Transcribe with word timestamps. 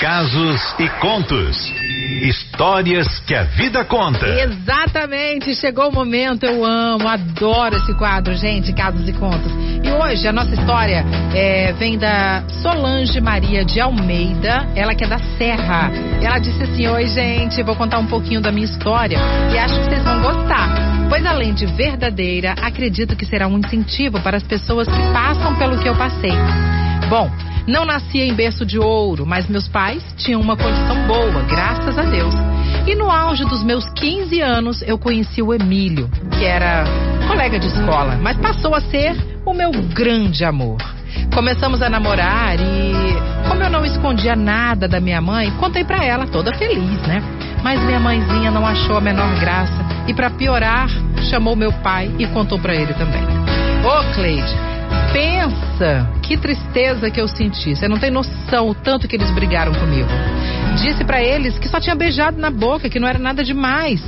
Casos 0.00 0.74
e 0.78 0.88
contos. 0.98 1.70
Histórias 2.22 3.20
que 3.26 3.34
a 3.34 3.42
vida 3.42 3.84
conta. 3.84 4.26
Exatamente, 4.26 5.54
chegou 5.54 5.90
o 5.90 5.92
momento, 5.92 6.44
eu 6.46 6.64
amo, 6.64 7.06
adoro 7.06 7.76
esse 7.76 7.92
quadro, 7.98 8.34
gente, 8.34 8.72
Casos 8.72 9.06
e 9.06 9.12
Contos. 9.12 9.52
E 9.84 9.90
hoje 9.90 10.26
a 10.26 10.32
nossa 10.32 10.54
história 10.54 11.04
é, 11.34 11.74
vem 11.74 11.98
da 11.98 12.42
Solange 12.62 13.20
Maria 13.20 13.62
de 13.62 13.78
Almeida, 13.78 14.66
ela 14.74 14.94
que 14.94 15.04
é 15.04 15.06
da 15.06 15.18
Serra. 15.36 15.90
Ela 16.22 16.38
disse 16.38 16.62
assim: 16.62 16.86
Oi, 16.88 17.06
gente, 17.06 17.62
vou 17.62 17.76
contar 17.76 17.98
um 17.98 18.06
pouquinho 18.06 18.40
da 18.40 18.50
minha 18.50 18.64
história 18.64 19.18
e 19.52 19.58
acho 19.58 19.80
que 19.80 19.84
vocês 19.84 20.02
vão 20.02 20.22
gostar. 20.22 20.70
Pois 21.10 21.26
além 21.26 21.52
de 21.52 21.66
verdadeira, 21.66 22.54
acredito 22.62 23.14
que 23.14 23.26
será 23.26 23.46
um 23.46 23.58
incentivo 23.58 24.18
para 24.22 24.38
as 24.38 24.42
pessoas 24.42 24.88
que 24.88 25.12
passam 25.12 25.54
pelo 25.56 25.78
que 25.78 25.86
eu 25.86 25.94
passei. 25.94 26.32
Bom, 27.10 27.30
não 27.66 27.84
nasci 27.84 28.20
em 28.20 28.34
berço 28.34 28.64
de 28.64 28.78
ouro, 28.78 29.26
mas 29.26 29.48
meus 29.48 29.68
pais 29.68 30.02
tinham 30.16 30.40
uma 30.40 30.56
condição 30.56 31.06
boa, 31.06 31.42
graças 31.42 31.98
a 31.98 32.02
Deus. 32.02 32.34
E 32.86 32.94
no 32.94 33.10
auge 33.10 33.44
dos 33.44 33.62
meus 33.62 33.88
15 33.90 34.40
anos, 34.40 34.82
eu 34.82 34.98
conheci 34.98 35.42
o 35.42 35.52
Emílio, 35.52 36.10
que 36.38 36.44
era 36.44 36.84
colega 37.28 37.58
de 37.58 37.66
escola, 37.66 38.18
mas 38.20 38.36
passou 38.38 38.74
a 38.74 38.80
ser 38.80 39.16
o 39.44 39.52
meu 39.52 39.70
grande 39.70 40.44
amor. 40.44 40.78
Começamos 41.34 41.82
a 41.82 41.88
namorar 41.88 42.58
e, 42.58 43.48
como 43.48 43.62
eu 43.62 43.70
não 43.70 43.84
escondia 43.84 44.34
nada 44.34 44.88
da 44.88 45.00
minha 45.00 45.20
mãe, 45.20 45.50
contei 45.52 45.84
para 45.84 46.04
ela, 46.04 46.26
toda 46.26 46.54
feliz, 46.56 47.00
né? 47.02 47.22
Mas 47.62 47.80
minha 47.82 48.00
mãezinha 48.00 48.50
não 48.50 48.66
achou 48.66 48.96
a 48.96 49.00
menor 49.00 49.38
graça 49.38 49.84
e, 50.06 50.14
para 50.14 50.30
piorar, 50.30 50.88
chamou 51.28 51.54
meu 51.54 51.72
pai 51.72 52.10
e 52.18 52.26
contou 52.28 52.58
para 52.58 52.74
ele 52.74 52.94
também. 52.94 53.22
Ô, 53.84 54.14
Cleide, 54.14 54.69
pensa 55.12 56.08
que 56.22 56.36
tristeza 56.36 57.10
que 57.10 57.20
eu 57.20 57.28
senti. 57.28 57.74
Você 57.74 57.88
não 57.88 57.98
tem 57.98 58.10
noção 58.10 58.68
o 58.68 58.74
tanto 58.74 59.08
que 59.08 59.16
eles 59.16 59.30
brigaram 59.30 59.72
comigo. 59.74 60.08
Disse 60.76 61.04
para 61.04 61.22
eles 61.22 61.58
que 61.58 61.68
só 61.68 61.80
tinha 61.80 61.94
beijado 61.94 62.38
na 62.38 62.50
boca, 62.50 62.88
que 62.88 63.00
não 63.00 63.08
era 63.08 63.18
nada 63.18 63.42
demais. 63.42 64.02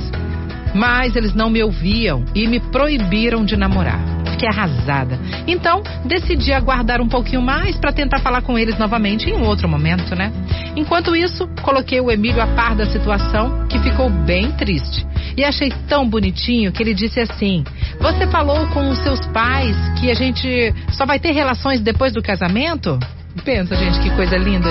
Mas 0.73 1.15
eles 1.15 1.33
não 1.33 1.49
me 1.49 1.61
ouviam 1.61 2.25
e 2.33 2.47
me 2.47 2.59
proibiram 2.59 3.45
de 3.45 3.55
namorar. 3.55 3.99
Fiquei 4.31 4.49
arrasada. 4.49 5.19
Então, 5.45 5.83
decidi 6.03 6.51
aguardar 6.51 6.99
um 6.99 7.07
pouquinho 7.07 7.41
mais 7.41 7.77
para 7.77 7.91
tentar 7.91 8.19
falar 8.19 8.41
com 8.41 8.57
eles 8.57 8.77
novamente 8.79 9.29
em 9.29 9.45
outro 9.45 9.69
momento, 9.69 10.15
né? 10.15 10.31
Enquanto 10.75 11.15
isso, 11.15 11.47
coloquei 11.61 12.01
o 12.01 12.09
Emílio 12.09 12.41
a 12.41 12.47
par 12.47 12.75
da 12.75 12.87
situação, 12.87 13.67
que 13.67 13.77
ficou 13.79 14.09
bem 14.09 14.51
triste. 14.53 15.05
E 15.37 15.43
achei 15.43 15.71
tão 15.87 16.07
bonitinho 16.07 16.71
que 16.71 16.81
ele 16.81 16.93
disse 16.93 17.19
assim: 17.19 17.63
Você 18.03 18.27
falou 18.27 18.67
com 18.67 18.89
os 18.89 18.97
seus 18.99 19.25
pais 19.27 19.77
que 19.97 20.11
a 20.11 20.13
gente 20.13 20.75
só 20.91 21.05
vai 21.05 21.19
ter 21.19 21.31
relações 21.31 21.79
depois 21.79 22.11
do 22.11 22.21
casamento? 22.21 22.99
Pensa, 23.45 23.77
gente, 23.77 23.97
que 24.01 24.09
coisa 24.13 24.35
linda. 24.35 24.69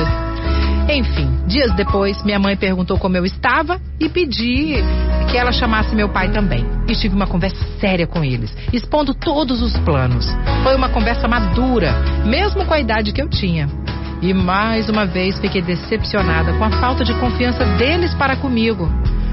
Enfim, 0.86 1.30
dias 1.46 1.74
depois, 1.74 2.22
minha 2.24 2.38
mãe 2.38 2.58
perguntou 2.58 2.98
como 2.98 3.16
eu 3.16 3.24
estava 3.24 3.80
e 3.98 4.06
pedi 4.10 4.74
que 5.30 5.38
ela 5.38 5.50
chamasse 5.50 5.94
meu 5.94 6.10
pai 6.10 6.30
também. 6.30 6.66
E 6.86 6.92
tive 6.92 7.16
uma 7.16 7.26
conversa 7.26 7.64
séria 7.80 8.06
com 8.06 8.22
eles, 8.22 8.54
expondo 8.70 9.14
todos 9.14 9.62
os 9.62 9.78
planos. 9.78 10.26
Foi 10.62 10.76
uma 10.76 10.90
conversa 10.90 11.26
madura, 11.26 11.94
mesmo 12.26 12.66
com 12.66 12.74
a 12.74 12.80
idade 12.80 13.12
que 13.12 13.22
eu 13.22 13.30
tinha. 13.30 13.66
E 14.20 14.34
mais 14.34 14.90
uma 14.90 15.06
vez 15.06 15.38
fiquei 15.38 15.62
decepcionada 15.62 16.52
com 16.52 16.64
a 16.64 16.70
falta 16.72 17.02
de 17.02 17.14
confiança 17.14 17.64
deles 17.78 18.12
para 18.12 18.36
comigo. 18.36 18.90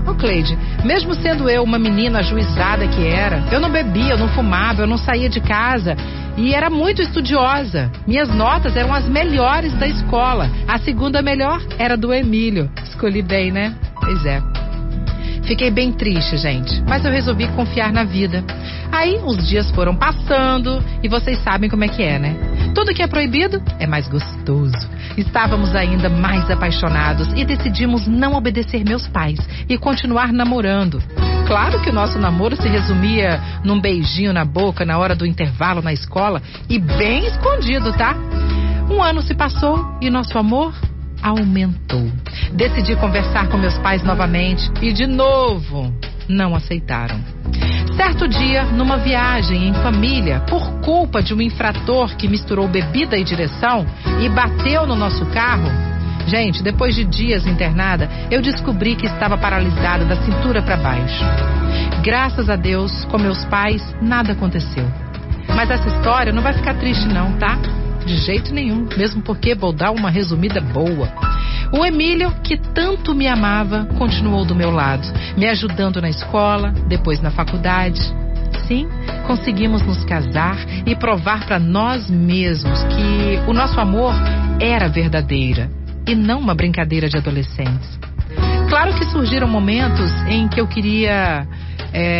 Ô 0.09 0.15
Cleide, 0.15 0.57
mesmo 0.83 1.13
sendo 1.13 1.47
eu 1.47 1.63
uma 1.63 1.77
menina 1.77 2.17
ajuizada 2.19 2.87
que 2.87 3.05
era, 3.05 3.43
eu 3.51 3.59
não 3.59 3.69
bebia, 3.69 4.13
eu 4.13 4.17
não 4.17 4.27
fumava, 4.29 4.81
eu 4.81 4.87
não 4.87 4.97
saía 4.97 5.29
de 5.29 5.39
casa 5.39 5.95
e 6.35 6.51
era 6.55 6.67
muito 6.67 6.99
estudiosa. 6.99 7.91
Minhas 8.07 8.27
notas 8.33 8.75
eram 8.75 8.91
as 8.91 9.07
melhores 9.07 9.71
da 9.73 9.87
escola. 9.87 10.49
A 10.67 10.79
segunda 10.79 11.21
melhor 11.21 11.61
era 11.77 11.95
do 11.95 12.11
Emílio. 12.11 12.71
Escolhi 12.83 13.21
bem, 13.21 13.51
né? 13.51 13.75
Pois 14.01 14.25
é. 14.25 14.41
Fiquei 15.49 15.71
bem 15.71 15.91
triste, 15.91 16.37
gente, 16.37 16.79
mas 16.87 17.03
eu 17.03 17.11
resolvi 17.11 17.47
confiar 17.47 17.91
na 17.91 18.03
vida. 18.03 18.43
Aí 18.91 19.19
os 19.25 19.49
dias 19.49 19.71
foram 19.71 19.95
passando 19.95 20.79
e 21.01 21.07
vocês 21.07 21.39
sabem 21.39 21.67
como 21.67 21.83
é 21.83 21.87
que 21.87 22.03
é, 22.03 22.19
né? 22.19 22.35
Tudo 22.75 22.93
que 22.93 23.01
é 23.01 23.07
proibido 23.07 23.59
é 23.79 23.87
mais 23.87 24.07
gostoso. 24.07 24.77
Estávamos 25.17 25.75
ainda 25.75 26.07
mais 26.07 26.51
apaixonados 26.51 27.33
e 27.35 27.43
decidimos 27.43 28.05
não 28.05 28.35
obedecer 28.35 28.83
meus 28.85 29.07
pais 29.07 29.39
e 29.67 29.75
continuar 29.75 30.31
namorando. 30.31 31.01
Claro 31.47 31.81
que 31.81 31.89
o 31.89 31.93
nosso 31.93 32.19
namoro 32.19 32.55
se 32.55 32.69
resumia 32.69 33.41
num 33.63 33.81
beijinho 33.81 34.31
na 34.31 34.45
boca 34.45 34.85
na 34.85 34.99
hora 34.99 35.15
do 35.15 35.25
intervalo 35.25 35.81
na 35.81 35.91
escola 35.91 36.43
e 36.69 36.77
bem 36.77 37.25
escondido, 37.25 37.91
tá? 37.93 38.15
Um 38.87 39.01
ano 39.01 39.23
se 39.23 39.33
passou 39.33 39.97
e 39.99 40.11
nosso 40.11 40.37
amor 40.37 40.75
aumentou. 41.21 42.11
Decidi 42.53 42.95
conversar 42.95 43.47
com 43.49 43.57
meus 43.57 43.77
pais 43.79 44.03
novamente 44.03 44.71
e, 44.81 44.91
de 44.93 45.05
novo, 45.07 45.93
não 46.27 46.55
aceitaram. 46.55 47.19
Certo 47.95 48.27
dia, 48.27 48.63
numa 48.63 48.97
viagem 48.97 49.67
em 49.67 49.73
família, 49.73 50.39
por 50.41 50.79
culpa 50.81 51.21
de 51.21 51.33
um 51.33 51.41
infrator 51.41 52.15
que 52.15 52.27
misturou 52.27 52.67
bebida 52.67 53.17
e 53.17 53.23
direção 53.23 53.85
e 54.21 54.29
bateu 54.29 54.87
no 54.87 54.95
nosso 54.95 55.25
carro, 55.27 55.69
gente, 56.27 56.63
depois 56.63 56.95
de 56.95 57.03
dias 57.03 57.45
internada, 57.45 58.09
eu 58.31 58.41
descobri 58.41 58.95
que 58.95 59.05
estava 59.05 59.37
paralisada 59.37 60.05
da 60.05 60.15
cintura 60.23 60.61
para 60.61 60.77
baixo. 60.77 61.25
Graças 62.01 62.49
a 62.49 62.55
Deus, 62.55 63.03
com 63.05 63.17
meus 63.17 63.43
pais, 63.45 63.83
nada 64.01 64.31
aconteceu. 64.31 64.89
Mas 65.55 65.69
essa 65.69 65.87
história 65.89 66.31
não 66.31 66.41
vai 66.41 66.53
ficar 66.53 66.75
triste, 66.75 67.07
não, 67.07 67.33
tá? 67.33 67.57
De 68.09 68.17
jeito 68.17 68.51
nenhum, 68.51 68.87
mesmo 68.97 69.21
porque 69.21 69.53
vou 69.53 69.71
dar 69.71 69.91
uma 69.91 70.09
resumida 70.09 70.59
boa. 70.59 71.13
O 71.71 71.85
Emílio, 71.85 72.31
que 72.43 72.57
tanto 72.57 73.13
me 73.13 73.27
amava, 73.27 73.85
continuou 73.99 74.43
do 74.43 74.55
meu 74.55 74.71
lado, 74.71 75.07
me 75.37 75.47
ajudando 75.47 76.01
na 76.01 76.09
escola, 76.09 76.71
depois 76.87 77.21
na 77.21 77.29
faculdade. 77.29 78.01
Sim, 78.67 78.87
conseguimos 79.27 79.83
nos 79.83 80.03
casar 80.05 80.57
e 80.87 80.95
provar 80.95 81.45
para 81.45 81.59
nós 81.59 82.09
mesmos 82.09 82.81
que 82.85 83.47
o 83.47 83.53
nosso 83.53 83.79
amor 83.79 84.15
era 84.59 84.87
verdadeira 84.87 85.69
e 86.07 86.15
não 86.15 86.39
uma 86.39 86.55
brincadeira 86.55 87.07
de 87.07 87.15
adolescentes. 87.15 87.99
Claro 88.69 88.95
que 88.95 89.05
surgiram 89.05 89.47
momentos 89.47 90.11
em 90.27 90.47
que 90.47 90.59
eu 90.59 90.65
queria 90.65 91.47
é, 91.93 92.18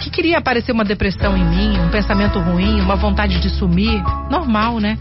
que 0.00 0.10
queria 0.10 0.38
aparecer 0.38 0.72
uma 0.72 0.84
depressão 0.84 1.36
em 1.36 1.44
mim, 1.44 1.78
um 1.78 1.90
pensamento 1.90 2.38
ruim, 2.40 2.80
uma 2.80 2.96
vontade 2.96 3.38
de 3.38 3.50
sumir, 3.50 4.02
normal, 4.30 4.80
né? 4.80 4.98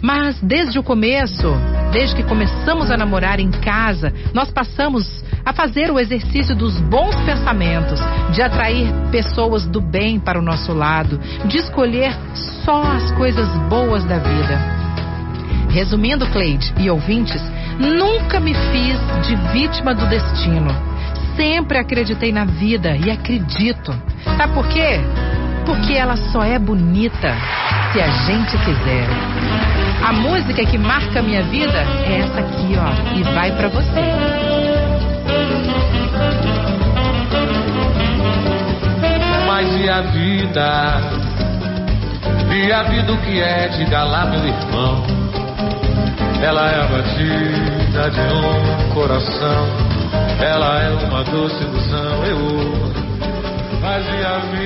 Mas 0.00 0.40
desde 0.40 0.78
o 0.78 0.82
começo, 0.82 1.52
desde 1.92 2.14
que 2.14 2.22
começamos 2.22 2.90
a 2.90 2.96
namorar 2.96 3.40
em 3.40 3.50
casa, 3.50 4.12
nós 4.32 4.50
passamos 4.50 5.24
a 5.44 5.52
fazer 5.52 5.90
o 5.90 5.98
exercício 5.98 6.54
dos 6.54 6.78
bons 6.80 7.16
pensamentos, 7.22 8.00
de 8.32 8.40
atrair 8.40 8.92
pessoas 9.10 9.66
do 9.66 9.80
bem 9.80 10.20
para 10.20 10.38
o 10.38 10.42
nosso 10.42 10.72
lado, 10.72 11.18
de 11.46 11.58
escolher 11.58 12.16
só 12.64 12.82
as 12.82 13.10
coisas 13.12 13.48
boas 13.68 14.04
da 14.04 14.18
vida. 14.18 14.58
Resumindo, 15.70 16.26
Cleide 16.28 16.72
e 16.78 16.88
ouvintes, 16.88 17.42
nunca 17.78 18.38
me 18.38 18.54
fiz 18.54 18.98
de 19.26 19.36
vítima 19.52 19.94
do 19.94 20.06
destino 20.06 20.96
sempre 21.36 21.78
acreditei 21.78 22.32
na 22.32 22.44
vida 22.44 22.96
e 22.96 23.10
acredito. 23.10 23.94
Sabe 24.36 24.52
por 24.54 24.66
quê? 24.68 25.00
Porque 25.64 25.94
ela 25.94 26.16
só 26.16 26.42
é 26.42 26.58
bonita 26.58 27.34
se 27.92 28.00
a 28.00 28.08
gente 28.08 28.56
quiser. 28.58 29.06
A 30.06 30.12
música 30.12 30.64
que 30.64 30.78
marca 30.78 31.20
a 31.20 31.22
minha 31.22 31.42
vida 31.44 31.78
é 32.06 32.20
essa 32.20 32.40
aqui, 32.40 32.76
ó, 32.76 33.16
e 33.16 33.22
vai 33.34 33.52
para 33.52 33.68
você. 33.68 34.02
Mas 39.46 39.80
e 39.80 39.88
a 39.88 40.00
vida? 40.02 41.00
E 42.54 42.72
a 42.72 42.82
vida 42.82 43.12
o 43.12 43.18
que 43.18 43.40
é? 43.40 43.68
Diga 43.68 44.04
lá, 44.04 44.26
meu 44.26 44.46
irmão. 44.46 45.04
Ela 46.42 46.70
é 46.70 46.80
a 46.80 46.86
batida 46.86 48.10
de 48.10 48.20
um 48.20 48.94
coração 48.94 49.86
ela 50.40 50.82
é 50.82 50.90
uma 51.06 51.24
doce 51.24 51.62
ilusão, 51.64 52.24
eu. 52.26 52.45
E 53.96 54.02
vida? 54.02 54.65